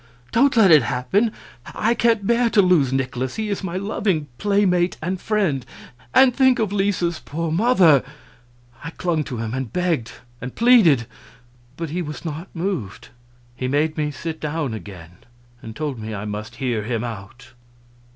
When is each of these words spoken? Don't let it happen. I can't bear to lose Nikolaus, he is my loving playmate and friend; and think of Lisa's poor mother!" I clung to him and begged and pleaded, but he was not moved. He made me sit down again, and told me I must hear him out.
Don't 0.31 0.57
let 0.57 0.71
it 0.71 0.81
happen. 0.81 1.31
I 1.75 1.93
can't 1.93 2.25
bear 2.25 2.49
to 2.49 2.61
lose 2.63 2.91
Nikolaus, 2.91 3.35
he 3.35 3.49
is 3.49 3.63
my 3.63 3.77
loving 3.77 4.25
playmate 4.39 4.97
and 4.99 5.21
friend; 5.21 5.63
and 6.11 6.35
think 6.35 6.57
of 6.57 6.73
Lisa's 6.73 7.19
poor 7.23 7.51
mother!" 7.51 8.03
I 8.83 8.89
clung 8.89 9.23
to 9.25 9.37
him 9.37 9.53
and 9.53 9.71
begged 9.71 10.13
and 10.41 10.55
pleaded, 10.55 11.05
but 11.77 11.91
he 11.91 12.01
was 12.01 12.25
not 12.25 12.47
moved. 12.55 13.09
He 13.55 13.67
made 13.67 13.95
me 13.95 14.09
sit 14.09 14.39
down 14.39 14.73
again, 14.73 15.17
and 15.61 15.75
told 15.75 15.99
me 15.99 16.15
I 16.15 16.25
must 16.25 16.55
hear 16.55 16.81
him 16.81 17.03
out. 17.03 17.51